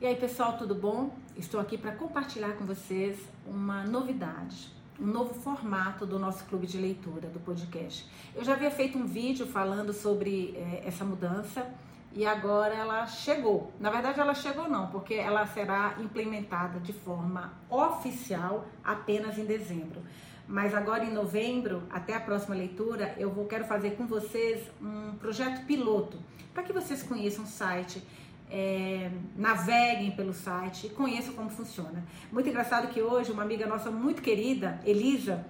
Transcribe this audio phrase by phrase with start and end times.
[0.00, 1.14] E aí, pessoal, tudo bom?
[1.36, 6.78] Estou aqui para compartilhar com vocês uma novidade, um novo formato do nosso clube de
[6.78, 8.08] leitura do podcast.
[8.34, 11.70] Eu já havia feito um vídeo falando sobre é, essa mudança
[12.14, 13.70] e agora ela chegou.
[13.78, 20.00] Na verdade, ela chegou não, porque ela será implementada de forma oficial apenas em dezembro.
[20.48, 25.14] Mas agora em novembro, até a próxima leitura, eu vou quero fazer com vocês um
[25.16, 26.16] projeto piloto
[26.54, 28.02] para que vocês conheçam o site
[28.50, 32.04] é, naveguem pelo site e conheçam como funciona.
[32.32, 35.46] Muito engraçado que hoje uma amiga nossa muito querida, Elisa,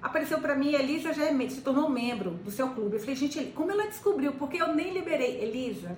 [0.00, 0.72] apareceu para mim.
[0.72, 2.96] Elisa já é, se tornou membro do seu clube.
[2.96, 4.32] Eu falei, gente, como ela descobriu?
[4.32, 5.42] Porque eu nem liberei.
[5.42, 5.96] Elisa,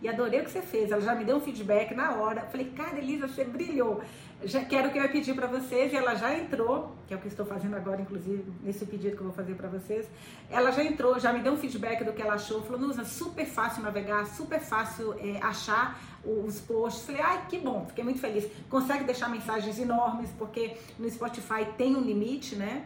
[0.00, 0.90] e adorei o que você fez.
[0.90, 2.42] Ela já me deu um feedback na hora.
[2.42, 4.00] Falei, cara, Elisa, você brilhou.
[4.44, 7.20] Já quero que eu ia pedir para vocês e ela já entrou, que é o
[7.20, 10.06] que estou fazendo agora, inclusive, nesse pedido que eu vou fazer para vocês.
[10.48, 12.62] Ela já entrou, já me deu um feedback do que ela achou.
[12.62, 17.04] Falou, Nusa, super fácil navegar, super fácil é, achar os posts.
[17.04, 18.48] Falei, ai, que bom, fiquei muito feliz.
[18.70, 22.84] Consegue deixar mensagens enormes, porque no Spotify tem um limite, né?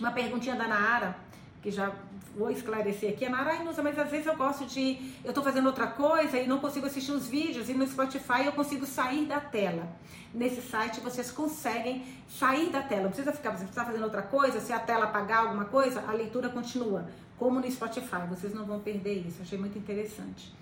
[0.00, 1.23] Uma perguntinha da Naara
[1.64, 1.90] que já
[2.36, 4.98] vou esclarecer aqui, a Narainusa, mas às vezes eu gosto de.
[5.24, 8.52] Eu estou fazendo outra coisa e não consigo assistir os vídeos, e no Spotify eu
[8.52, 9.88] consigo sair da tela.
[10.34, 13.04] Nesse site vocês conseguem sair da tela.
[13.04, 16.12] Não precisa ficar, você está fazendo outra coisa, se a tela apagar alguma coisa, a
[16.12, 17.06] leitura continua.
[17.38, 19.40] Como no Spotify, vocês não vão perder isso.
[19.40, 20.54] Achei muito interessante.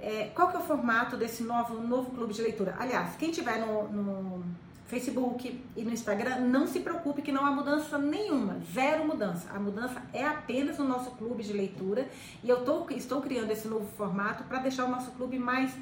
[0.00, 2.74] É, qual que é o formato desse novo, novo clube de leitura?
[2.78, 4.44] Aliás, quem tiver no, no
[4.86, 9.50] Facebook e no Instagram, não se preocupe que não há mudança nenhuma, zero mudança.
[9.50, 12.08] A mudança é apenas no nosso clube de leitura
[12.42, 15.72] e eu tô, estou criando esse novo formato para deixar o nosso clube mais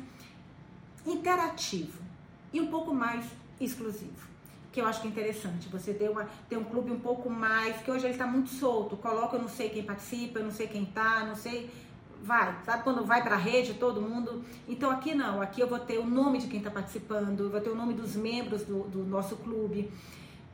[1.06, 2.02] interativo
[2.52, 3.26] e um pouco mais
[3.60, 4.34] exclusivo.
[4.72, 7.76] Que eu acho que é interessante, você ter, uma, ter um clube um pouco mais,
[7.82, 10.66] que hoje ele está muito solto, coloca eu não sei quem participa, eu não sei
[10.66, 11.70] quem tá, não sei
[12.24, 14.42] vai, sabe quando vai para a rede todo mundo?
[14.66, 17.60] Então aqui não, aqui eu vou ter o nome de quem está participando, eu vou
[17.60, 19.90] ter o nome dos membros do, do nosso clube.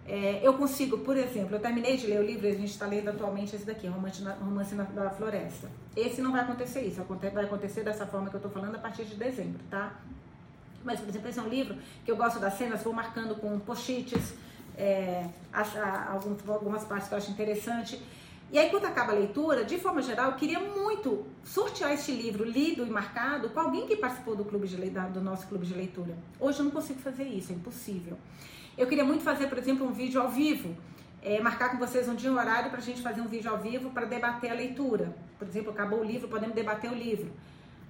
[0.06, 3.08] É, eu consigo, por exemplo, eu terminei de ler o livro, a gente está lendo
[3.08, 5.70] atualmente esse daqui, Romance na, Romance na da Floresta.
[5.94, 7.00] Esse não vai acontecer isso,
[7.32, 9.92] vai acontecer dessa forma que eu estou falando a partir de dezembro, tá?
[10.82, 13.58] Mas, por exemplo, esse é um livro que eu gosto das cenas, vou marcando com
[13.60, 14.34] post-its,
[14.76, 15.26] é,
[16.48, 18.02] algumas partes que eu acho interessante.
[18.52, 22.44] E aí, quando acaba a leitura, de forma geral, eu queria muito sortear este livro
[22.44, 26.16] lido e marcado com alguém que participou do, clube de, do nosso clube de leitura.
[26.40, 28.18] Hoje eu não consigo fazer isso, é impossível.
[28.76, 30.76] Eu queria muito fazer, por exemplo, um vídeo ao vivo,
[31.22, 33.58] é, marcar com vocês um dia um horário para a gente fazer um vídeo ao
[33.58, 35.14] vivo para debater a leitura.
[35.38, 37.30] Por exemplo, acabou o livro, podemos debater o livro.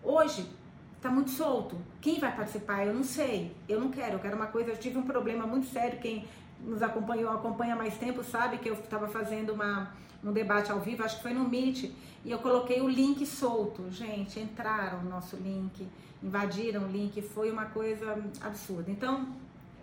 [0.03, 0.47] Hoje
[0.95, 1.75] está muito solto.
[2.03, 2.87] Quem vai participar?
[2.87, 3.57] Eu não sei.
[3.67, 4.15] Eu não quero.
[4.15, 4.71] Eu quero uma coisa.
[4.71, 5.99] Eu tive um problema muito sério.
[6.01, 6.27] Quem
[6.65, 11.03] nos acompanhou, acompanha mais tempo, sabe que eu estava fazendo uma no debate ao vivo,
[11.03, 11.91] acho que foi no Meet,
[12.25, 13.91] e eu coloquei o link solto.
[13.91, 15.89] Gente, entraram no nosso link,
[16.23, 18.91] invadiram o link, foi uma coisa absurda.
[18.91, 19.29] Então,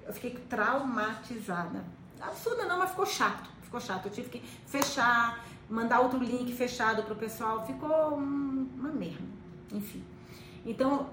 [0.05, 1.83] eu fiquei traumatizada.
[2.21, 3.49] Absurda não, mas ficou chato.
[3.61, 4.05] Ficou chato.
[4.05, 7.65] Eu tive que fechar, mandar outro link fechado pro pessoal.
[7.65, 9.25] Ficou uma merda.
[9.71, 10.03] Enfim.
[10.65, 11.09] Então,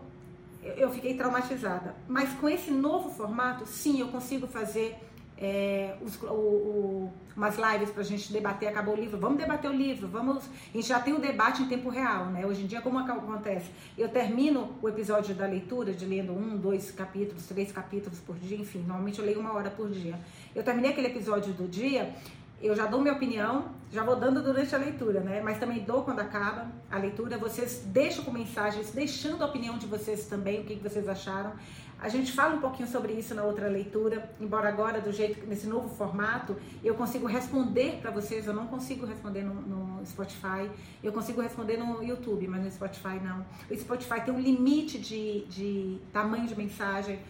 [0.63, 1.97] eu fiquei traumatizada.
[2.07, 4.99] Mas com esse novo formato, sim, eu consigo fazer
[5.37, 9.71] é, os, o, o, umas lives para a gente debater, acabou o livro, vamos debater
[9.71, 10.45] o livro, vamos.
[10.45, 12.47] A gente já tem o debate em tempo real, né?
[12.47, 13.71] Hoje em dia, como acontece?
[13.99, 18.57] Eu termino o episódio da leitura, de lendo um, dois capítulos, três capítulos por dia,
[18.57, 20.19] enfim, normalmente eu leio uma hora por dia.
[20.55, 22.15] Eu terminei aquele episódio do dia,
[22.63, 25.41] eu já dou minha opinião, já vou dando durante a leitura, né?
[25.43, 27.39] Mas também dou quando acaba a leitura.
[27.39, 31.53] Vocês deixam com mensagens, deixando a opinião de vocês também, o que, vocês acharam.
[32.01, 35.67] A gente fala um pouquinho sobre isso na outra leitura, embora agora, do jeito, nesse
[35.67, 40.69] novo formato, eu consigo responder para vocês, eu não consigo responder no, no, Spotify,
[41.03, 43.47] eu consigo responder no YouTube, mas no Spotify não.
[43.71, 47.21] O Spotify tem um limite de, de tamanho de mensagem,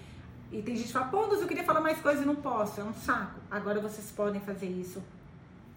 [0.55, 2.85] e tem gente que fala, pô, eu queria falar mais coisas e não posso, é
[2.85, 3.41] um saco.
[3.51, 5.03] Agora vocês podem fazer isso.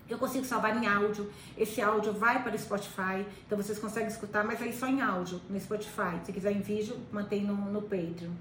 [0.07, 1.31] Eu consigo salvar em áudio.
[1.57, 5.41] Esse áudio vai para o Spotify, então vocês conseguem escutar, mas aí só em áudio
[5.49, 6.19] no Spotify.
[6.23, 8.31] Se quiser em vídeo, mantém no, no Patreon.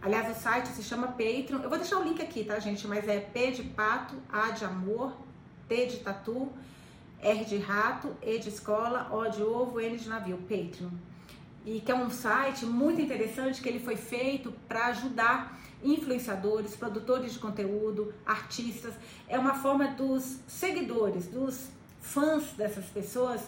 [0.00, 1.60] Aliás, o site se chama Patreon.
[1.60, 2.86] Eu vou deixar o link aqui, tá, gente?
[2.86, 5.12] Mas é P de pato, A de amor,
[5.68, 6.52] T de tatu,
[7.20, 10.90] R de rato, E de escola, O de ovo, N de navio, Patreon.
[11.64, 17.32] E que é um site muito interessante que ele foi feito para ajudar influenciadores, produtores
[17.32, 18.94] de conteúdo, artistas.
[19.28, 21.68] É uma forma dos seguidores, dos
[22.00, 23.42] fãs dessas pessoas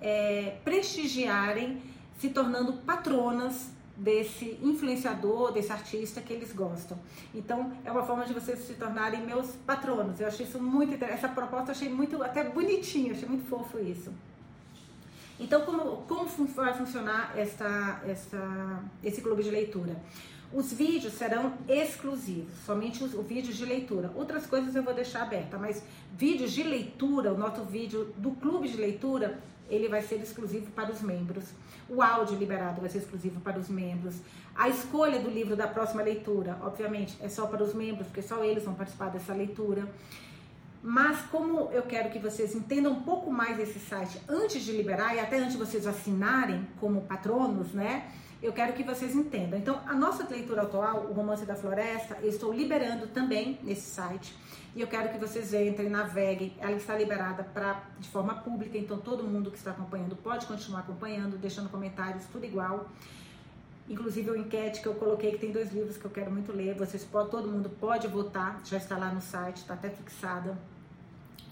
[0.00, 1.82] é, prestigiarem,
[2.18, 6.98] se tornando patronas desse influenciador, desse artista que eles gostam.
[7.34, 10.18] Então, é uma forma de vocês se tornarem meus patronos.
[10.18, 11.18] Eu achei isso muito interessante.
[11.18, 14.10] Essa proposta eu achei muito, até bonitinha, achei muito fofo isso.
[15.40, 19.96] Então, como, como vai funcionar essa, essa, esse clube de leitura?
[20.52, 24.10] Os vídeos serão exclusivos, somente os, o vídeo de leitura.
[24.14, 25.82] Outras coisas eu vou deixar aberta, mas
[26.12, 29.38] vídeos de leitura, o nosso vídeo do clube de leitura,
[29.70, 31.44] ele vai ser exclusivo para os membros.
[31.88, 34.16] O áudio liberado vai ser exclusivo para os membros.
[34.54, 38.44] A escolha do livro da próxima leitura, obviamente, é só para os membros, porque só
[38.44, 39.88] eles vão participar dessa leitura.
[40.82, 45.14] Mas como eu quero que vocês entendam um pouco mais esse site antes de liberar
[45.14, 48.10] e até antes de vocês assinarem como patronos, né?
[48.42, 49.58] Eu quero que vocês entendam.
[49.58, 54.34] Então, a nossa leitura atual, o Romance da Floresta, eu estou liberando também nesse site.
[54.74, 56.54] E eu quero que vocês entrem, naveguem.
[56.58, 60.80] Ela está liberada pra, de forma pública, então todo mundo que está acompanhando pode continuar
[60.80, 62.88] acompanhando, deixando comentários, tudo igual.
[63.90, 66.74] Inclusive, o enquete que eu coloquei, que tem dois livros que eu quero muito ler.
[66.76, 70.56] Vocês podem, todo mundo pode votar, já está lá no site, está até fixada.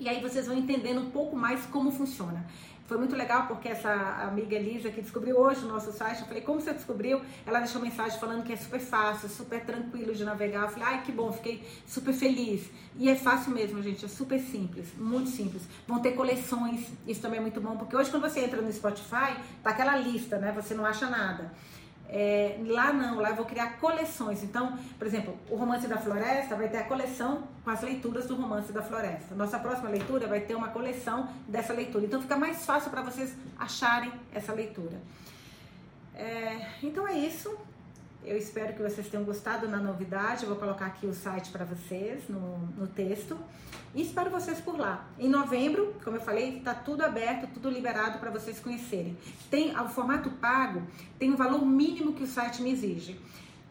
[0.00, 2.46] E aí vocês vão entendendo um pouco mais como funciona.
[2.88, 3.92] Foi muito legal porque essa
[4.22, 7.20] amiga Elisa que descobriu hoje o nosso site, eu falei, como você descobriu?
[7.44, 10.62] Ela deixou mensagem falando que é super fácil, super tranquilo de navegar.
[10.62, 12.70] Eu falei, ai que bom, fiquei super feliz.
[12.96, 15.64] E é fácil mesmo, gente, é super simples, muito simples.
[15.86, 19.36] Vão ter coleções, isso também é muito bom, porque hoje quando você entra no Spotify,
[19.62, 20.50] tá aquela lista, né?
[20.52, 21.52] Você não acha nada.
[22.08, 24.42] É, lá não, lá eu vou criar coleções.
[24.42, 28.34] Então, por exemplo, o Romance da Floresta vai ter a coleção com as leituras do
[28.34, 29.34] Romance da Floresta.
[29.34, 32.06] Nossa próxima leitura vai ter uma coleção dessa leitura.
[32.06, 34.98] Então, fica mais fácil para vocês acharem essa leitura.
[36.14, 37.56] É, então é isso.
[38.24, 40.42] Eu espero que vocês tenham gostado da novidade.
[40.42, 43.38] Eu vou colocar aqui o site para vocês no, no texto.
[43.94, 45.08] E espero vocês por lá.
[45.18, 49.16] Em novembro, como eu falei, está tudo aberto, tudo liberado para vocês conhecerem.
[49.50, 50.82] Tem o formato pago,
[51.18, 53.18] tem o valor mínimo que o site me exige.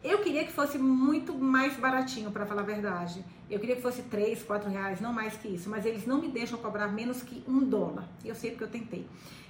[0.02, 3.24] Eu queria que fosse muito mais baratinho, para falar a verdade.
[3.50, 5.68] Eu queria que fosse 3, 4 reais, não mais que isso.
[5.68, 8.04] Mas eles não me deixam cobrar menos que um dólar.
[8.24, 9.06] Eu sei porque eu tentei.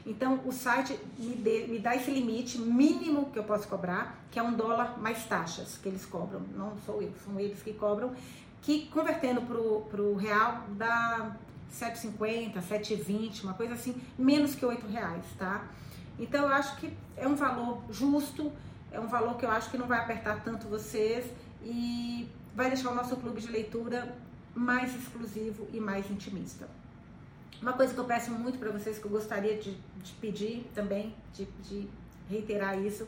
[0.07, 4.39] Então, o site me, de, me dá esse limite mínimo que eu posso cobrar, que
[4.39, 6.41] é um dólar mais taxas que eles cobram.
[6.57, 8.13] Não sou eu, são eles que cobram.
[8.63, 11.37] Que convertendo para o real dá
[11.71, 15.67] 7,50, 7,20, uma coisa assim, menos que 8 reais, tá?
[16.19, 18.51] Então, eu acho que é um valor justo,
[18.91, 21.27] é um valor que eu acho que não vai apertar tanto vocês
[21.63, 24.17] e vai deixar o nosso clube de leitura
[24.55, 26.69] mais exclusivo e mais intimista.
[27.61, 31.15] Uma coisa que eu peço muito para vocês, que eu gostaria de, de pedir também,
[31.35, 31.89] de, de
[32.29, 33.07] reiterar isso,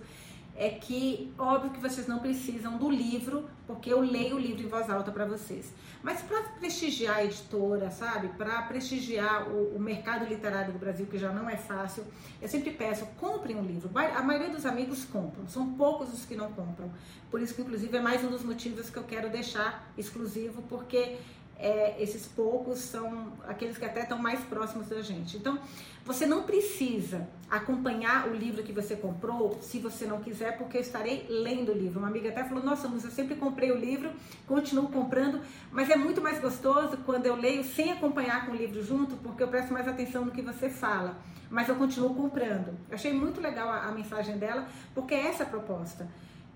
[0.56, 4.66] é que, óbvio que vocês não precisam do livro, porque eu leio o livro em
[4.66, 5.72] voz alta para vocês.
[6.02, 8.28] Mas para prestigiar a editora, sabe?
[8.36, 12.04] Para prestigiar o, o, mercado literário do Brasil, que já não é fácil,
[12.42, 13.88] eu sempre peço, comprem um livro.
[13.94, 16.90] A maioria dos amigos compram, são poucos os que não compram.
[17.30, 21.18] Por isso que, inclusive, é mais um dos motivos que eu quero deixar exclusivo, porque
[21.60, 25.36] é, esses poucos são aqueles que até estão mais próximos da gente.
[25.36, 25.58] Então,
[26.06, 30.80] você não precisa acompanhar o livro que você comprou se você não quiser, porque eu
[30.80, 31.98] estarei lendo o livro.
[31.98, 34.10] Uma amiga até falou: Nossa, mas eu sempre comprei o livro,
[34.46, 35.40] continuo comprando,
[35.70, 39.42] mas é muito mais gostoso quando eu leio sem acompanhar com o livro junto, porque
[39.42, 41.18] eu presto mais atenção no que você fala.
[41.50, 42.68] Mas eu continuo comprando.
[42.88, 46.08] Eu achei muito legal a, a mensagem dela, porque é essa a proposta.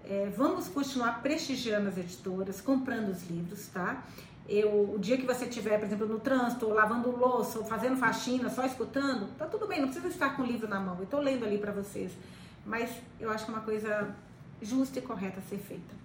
[0.07, 4.05] É, vamos continuar prestigiando as editoras, comprando os livros, tá?
[4.49, 8.51] Eu, o dia que você estiver, por exemplo, no trânsito, lavando louça, ou fazendo faxina,
[8.51, 10.99] só escutando, tá tudo bem, não precisa estar com o livro na mão.
[11.01, 12.13] Eu tô lendo ali para vocês.
[12.67, 14.15] Mas eu acho que é uma coisa
[14.61, 16.05] justa e correta a ser feita.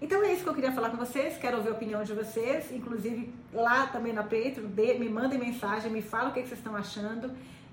[0.00, 1.38] Então é isso que eu queria falar com vocês.
[1.38, 4.66] Quero ouvir a opinião de vocês, inclusive lá também na Patreon.
[4.98, 7.30] me mandem mensagem, me falem o que, que vocês estão achando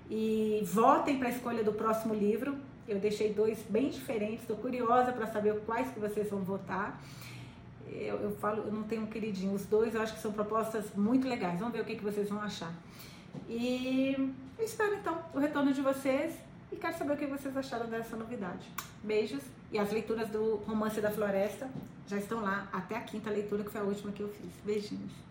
[0.10, 2.56] e votem para a escolha do próximo livro.
[2.88, 7.00] Eu deixei dois bem diferentes, estou curiosa para saber quais que vocês vão votar
[7.92, 9.54] eu, eu, falo, eu não tenho um queridinho.
[9.54, 11.60] Os dois eu acho que são propostas muito legais.
[11.60, 12.74] Vamos ver o que, que vocês vão achar.
[13.48, 14.16] E
[14.58, 16.36] eu espero então o retorno de vocês
[16.72, 18.70] e quero saber o que vocês acharam dessa novidade.
[19.04, 19.42] Beijos
[19.72, 21.70] e as leituras do Romance da Floresta
[22.08, 24.52] já estão lá até a quinta leitura, que foi a última que eu fiz.
[24.64, 25.29] Beijinhos.